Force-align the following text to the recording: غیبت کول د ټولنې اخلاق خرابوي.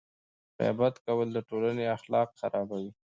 غیبت 0.59 0.95
کول 1.05 1.27
د 1.33 1.37
ټولنې 1.49 1.85
اخلاق 1.97 2.29
خرابوي. 2.39 2.91